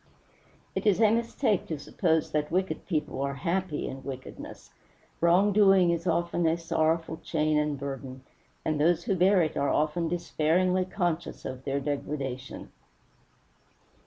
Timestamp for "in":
3.87-4.03